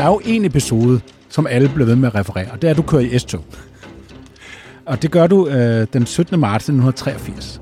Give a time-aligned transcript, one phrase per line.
[0.00, 2.70] Der er jo en episode, som alle bliver ved med at referere, og det er,
[2.70, 3.44] at du kører i S-tog.
[4.86, 6.40] Og det gør du øh, den 17.
[6.40, 7.60] marts 1983.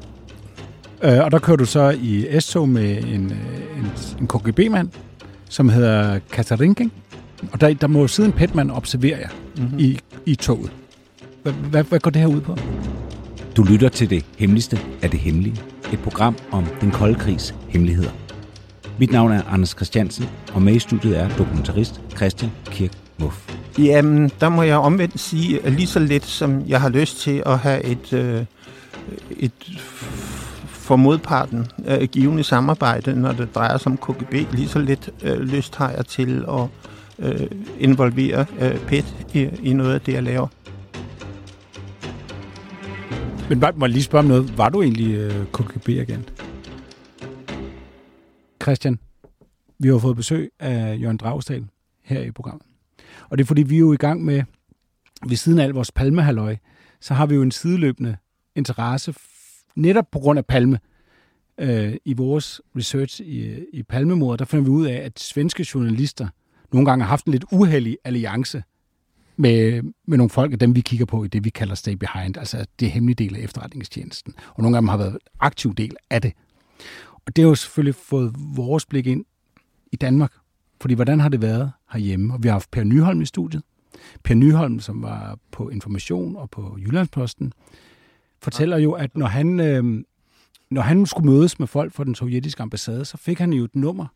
[1.02, 4.88] Øh, og der kører du så i S-tog med en, øh, en, en KGB-mand,
[5.48, 6.92] som hedder Katarinking.
[7.52, 9.78] Og der, der må jo sidde en petmand og observere jer mm-hmm.
[9.78, 10.70] i, i toget.
[11.42, 12.56] Hvad, hvad, hvad går det her ud på?
[13.56, 15.56] Du lytter til det hemmeligste af det hemmelige.
[15.92, 18.10] Et program om den kolde krigs hemmeligheder.
[18.98, 23.54] Mit navn er Anders Christiansen, og med i studiet er dokumentarist Christian Kirk Muff.
[23.78, 27.42] Jamen, der må jeg omvendt sige, at lige så let som jeg har lyst til
[27.46, 28.44] at have et, øh,
[29.30, 29.52] et
[30.66, 35.38] for modparten øh, givende samarbejde, når det drejer sig om KGB, lige så lidt øh,
[35.38, 36.66] lyst har jeg til at
[37.18, 37.46] øh,
[37.78, 40.46] involvere øh, PET i, i noget af det, jeg laver.
[43.48, 44.58] Men bare, må jeg lige spørge om noget.
[44.58, 46.37] Var du egentlig øh, KGB-agent?
[48.62, 48.98] Christian,
[49.78, 51.66] vi har fået besøg af Jørgen Dragsdal
[52.02, 52.66] her i programmet.
[53.30, 54.42] Og det er fordi, vi er jo i gang med,
[55.28, 56.56] ved siden af al vores palmehalløj,
[57.00, 58.16] så har vi jo en sideløbende
[58.56, 59.14] interesse,
[59.76, 60.78] netop på grund af palme,
[61.58, 66.28] øh, i vores research i, i palmemordet, der finder vi ud af, at svenske journalister
[66.72, 68.62] nogle gange har haft en lidt uheldig alliance
[69.36, 72.36] med, med nogle folk af dem, vi kigger på i det, vi kalder stay behind,
[72.36, 74.34] altså det hemmelige del af efterretningstjenesten.
[74.54, 76.32] Og nogle af dem har været aktiv del af det.
[77.28, 79.24] Og det har jo selvfølgelig fået vores blik ind
[79.92, 80.32] i Danmark.
[80.80, 82.34] Fordi hvordan har det været herhjemme?
[82.34, 83.62] Og vi har haft Per Nyholm i studiet.
[84.24, 87.52] Per Nyholm, som var på Information og på Jyllandsposten,
[88.42, 90.04] fortæller jo, at når han, øh,
[90.70, 93.76] når han skulle mødes med folk fra den sovjetiske ambassade, så fik han jo et
[93.76, 94.06] nummer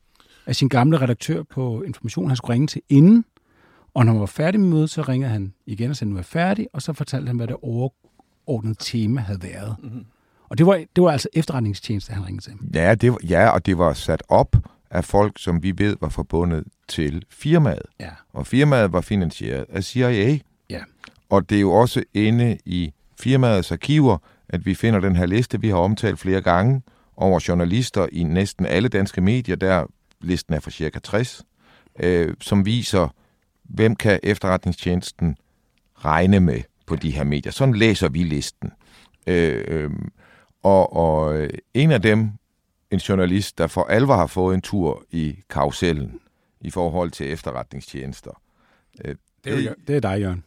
[0.46, 3.24] af sin gamle redaktør på Information, han skulle ringe til inden.
[3.94, 6.20] Og når han var færdig med mødet, så ringede han igen og sagde, nu er
[6.20, 9.76] jeg færdig, og så fortalte han, hvad det overordnede tema havde været.
[9.82, 10.04] Mm-hmm.
[10.52, 12.52] Og det var, det var altså efterretningstjeneste, han ringede til.
[12.74, 14.56] Ja, det var, ja, og det var sat op
[14.90, 17.82] af folk, som vi ved var forbundet til firmaet.
[18.00, 18.10] Ja.
[18.32, 20.38] Og firmaet var finansieret af CIA.
[20.70, 20.80] Ja.
[21.30, 24.18] Og det er jo også inde i firmaets arkiver,
[24.48, 26.82] at vi finder den her liste, vi har omtalt flere gange,
[27.16, 29.86] over journalister i næsten alle danske medier, der
[30.20, 31.42] listen er for cirka 60,
[32.00, 33.14] øh, som viser,
[33.64, 35.36] hvem kan efterretningstjenesten
[36.04, 37.52] regne med på de her medier.
[37.52, 38.72] Sådan læser vi listen.
[39.26, 39.90] Øh, øh,
[40.62, 42.30] og, og en af dem,
[42.90, 46.18] en journalist, der for alvor har fået en tur i karusellen
[46.60, 48.30] i forhold til efterretningstjenester.
[49.04, 49.14] Øh,
[49.44, 50.44] Det er, jo, det er dig, Jørgen.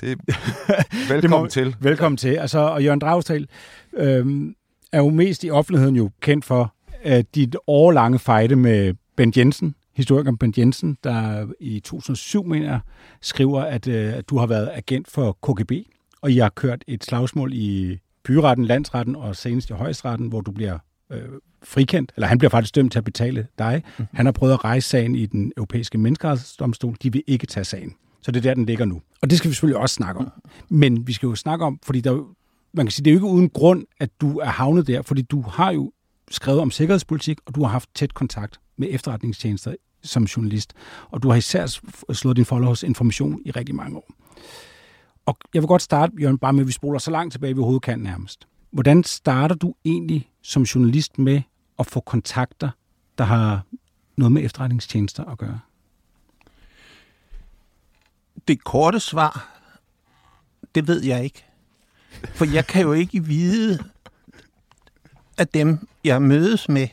[0.00, 0.18] det,
[1.12, 1.76] velkommen må- til.
[1.80, 2.28] Velkommen til.
[2.34, 3.48] Altså, og Jørgen Dragsdal
[3.96, 4.54] øhm,
[4.92, 9.74] er jo mest i offentligheden jo kendt for at dit årlange fejde med Bent Jensen,
[9.94, 12.80] historikeren Bent Jensen, der i 2007, mener jeg,
[13.20, 15.72] skriver, at, øh, at du har været agent for KGB,
[16.20, 20.50] og I har kørt et slagsmål i byretten, landsretten og senest i højestretten, hvor du
[20.50, 20.78] bliver
[21.12, 21.20] øh,
[21.62, 23.82] frikendt, eller han bliver faktisk dømt til at betale dig.
[23.98, 24.06] Mm.
[24.12, 26.96] Han har prøvet at rejse sagen i den europæiske menneskerettighedsdomstol.
[27.02, 27.94] De vil ikke tage sagen.
[28.22, 29.00] Så det er der, den ligger nu.
[29.22, 30.32] Og det skal vi selvfølgelig også snakke om.
[30.68, 32.34] Men vi skal jo snakke om, fordi der, er
[32.74, 35.22] man kan sige, det er jo ikke uden grund, at du er havnet der, fordi
[35.22, 35.92] du har jo
[36.30, 40.72] skrevet om sikkerhedspolitik, og du har haft tæt kontakt med efterretningstjenester som journalist.
[41.10, 41.78] Og du har især
[42.12, 44.10] slået din folder hos information i rigtig mange år.
[45.26, 47.58] Og jeg vil godt starte, Jørgen, bare med, at vi spoler så langt tilbage, vi
[47.58, 48.48] overhovedet kan nærmest.
[48.70, 51.42] Hvordan starter du egentlig som journalist med
[51.78, 52.70] at få kontakter,
[53.18, 53.62] der har
[54.16, 55.60] noget med efterretningstjenester at gøre?
[58.48, 59.60] Det korte svar,
[60.74, 61.44] det ved jeg ikke.
[62.34, 63.84] For jeg kan jo ikke vide,
[65.38, 66.88] at dem, jeg mødes med,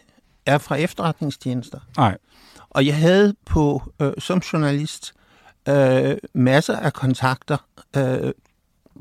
[0.46, 1.80] er fra efterretningstjenester.
[1.98, 2.18] Nej.
[2.70, 5.14] Og jeg havde på øh, som journalist
[5.70, 7.58] øh, masser af kontakter,
[7.98, 8.32] øh,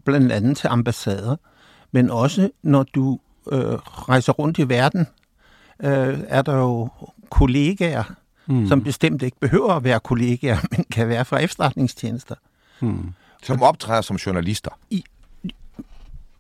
[0.04, 1.36] blandt andet til ambassader,
[1.92, 3.18] men også når du
[3.52, 5.06] øh, rejser rundt i verden,
[5.82, 6.88] øh, er der jo
[7.30, 8.04] kollegaer,
[8.46, 8.68] mm.
[8.68, 12.34] som bestemt ikke behøver at være kollegaer, men kan være fra efterretningstjenester.
[13.42, 14.70] Som optræder som journalister.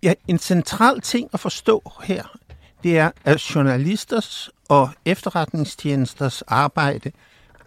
[0.02, 2.36] Ja, en central ting at forstå her,
[2.82, 7.12] det er, at journalisters og efterretningstjenesters arbejde,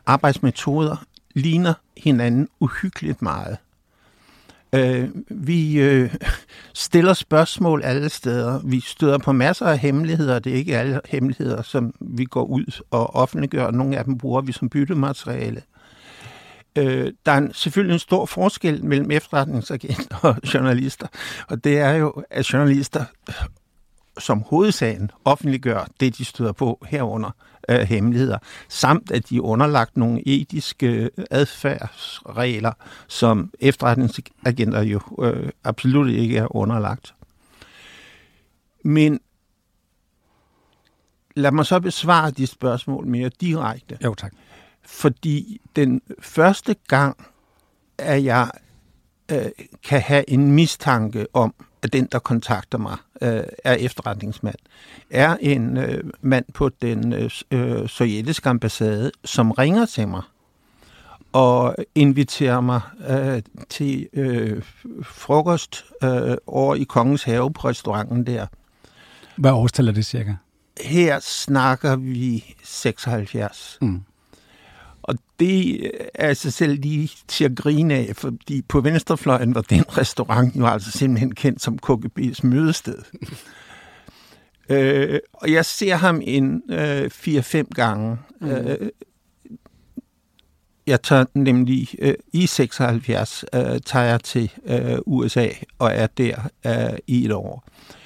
[0.05, 1.05] arbejdsmetoder,
[1.35, 3.57] ligner hinanden uhyggeligt meget.
[4.75, 6.15] Øh, vi øh,
[6.73, 8.59] stiller spørgsmål alle steder.
[8.63, 10.39] Vi støder på masser af hemmeligheder.
[10.39, 13.71] Det er ikke alle hemmeligheder, som vi går ud og offentliggør.
[13.71, 15.61] Nogle af dem bruger vi som byttemateriale.
[16.77, 21.07] øh, der er en, selvfølgelig en stor forskel mellem efterretningsagenter og journalister,
[21.47, 23.05] og det er jo, at journalister
[24.19, 27.31] som hovedsagen offentliggør det, de støder på herunder
[27.69, 28.37] øh, hemmeligheder,
[28.69, 32.71] samt at de er underlagt nogle etiske adfærdsregler,
[33.07, 37.15] som efterretningsagenter jo øh, absolut ikke er underlagt.
[38.83, 39.19] Men
[41.35, 43.97] lad mig så besvare de spørgsmål mere direkte.
[44.03, 44.33] Jo, tak.
[44.81, 47.27] Fordi den første gang,
[47.97, 48.51] at jeg
[49.31, 49.45] øh,
[49.83, 51.53] kan have en mistanke om,
[51.85, 54.55] at den, der kontakter mig, øh, er efterretningsmand,
[55.09, 60.21] er en øh, mand på den øh, øh, sovjetiske ambassade, som ringer til mig
[61.33, 64.63] og inviterer mig øh, til øh,
[65.03, 68.47] frokost øh, over i Kongens Have på restauranten der.
[69.35, 70.33] Hvad årstal er det cirka?
[70.81, 73.77] Her snakker vi 76.
[73.81, 74.01] Mm.
[75.07, 75.85] Og det
[76.15, 80.67] er altså selv lige til at grine af, fordi på venstrefløjen var den restaurant jo
[80.67, 82.97] altså simpelthen kendt som KGB's mødested.
[84.69, 88.17] øh, og jeg ser ham en øh, 4-5 gange.
[88.41, 88.47] Mm.
[88.47, 88.89] Øh,
[90.87, 95.47] jeg tager nemlig øh, i 76 øh, tager jeg til øh, USA
[95.79, 97.63] og er der øh, i et år.
[97.67, 98.04] Øh,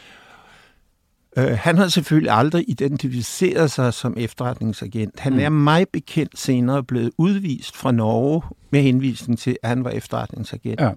[1.47, 5.19] han har selvfølgelig aldrig identificeret sig som efterretningsagent.
[5.19, 5.39] Han mm.
[5.39, 10.81] er mig bekendt senere blevet udvist fra Norge med henvisning til, at han var efterretningsagent.
[10.81, 10.91] Ja.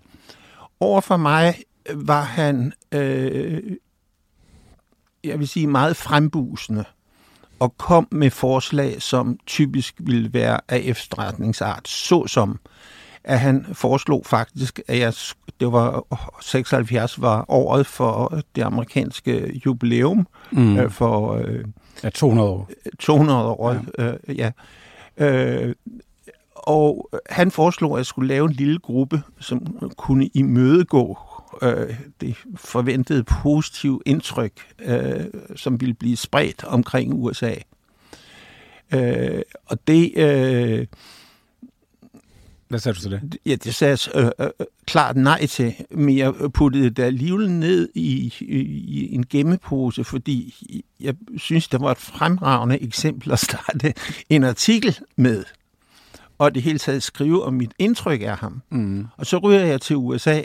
[0.81, 1.55] Over for mig
[1.95, 3.63] var han, øh,
[5.25, 6.85] jeg vil sige, meget frembusende
[7.59, 12.59] og kom med forslag, som typisk ville være af efterretningsart, såsom
[13.25, 15.13] at han foreslog faktisk, at jeg,
[15.61, 16.05] det var
[16.41, 20.77] 76 var året for det amerikanske jubilæum mm.
[20.79, 21.65] øh, for øh,
[22.05, 22.71] ja, 200 år.
[22.99, 24.13] 200 år, ja.
[24.29, 24.51] Øh, ja.
[25.17, 25.75] Øh,
[26.55, 31.19] og han foreslog, at jeg skulle lave en lille gruppe, som kunne imødegå
[31.63, 34.53] øh, det forventede positive indtryk,
[34.83, 35.25] øh,
[35.57, 37.55] som ville blive spredt omkring USA.
[38.95, 40.13] Øh, og det...
[40.17, 40.87] Øh,
[42.73, 43.37] hvad sagde du til det?
[43.47, 47.89] Ja, det sagde jeg øh, øh, klart nej til, men jeg puttede det alligevel ned
[47.95, 48.57] i, i,
[48.89, 50.55] i en gemmepose, fordi
[51.01, 53.95] jeg synes, det var et fremragende eksempel at starte
[54.31, 55.45] en artikel med,
[56.39, 58.63] og det hele taget skrive om mit indtryk af ham.
[58.71, 59.07] Mm.
[59.17, 60.43] Og så ryger jeg til USA,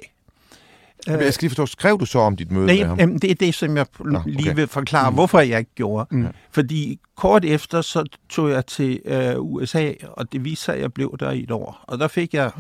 [1.07, 3.00] jeg skal lige forstå, skrev du så om dit møde Nej, med ham?
[3.00, 4.30] Jamen, det er det, som jeg Nå, okay.
[4.30, 5.15] lige vil forklare, mm.
[5.15, 6.15] hvorfor jeg ikke gjorde.
[6.15, 6.27] Mm.
[6.51, 10.94] Fordi kort efter, så tog jeg til øh, USA, og det viste sig, at jeg
[10.94, 11.83] blev der i et år.
[11.88, 12.51] Og der fik jeg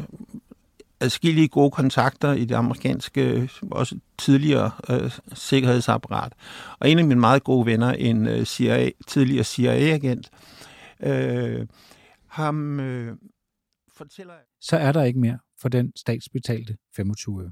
[0.99, 6.33] adskillige gode kontakter i det amerikanske, også tidligere øh, sikkerhedsapparat.
[6.79, 10.29] Og en af mine meget gode venner, en øh, CIA, tidligere CIA-agent,
[11.03, 11.67] øh,
[12.27, 13.17] ham øh,
[13.97, 14.33] fortæller...
[14.61, 17.51] Så er der ikke mere for den statsbetalte 25 øre.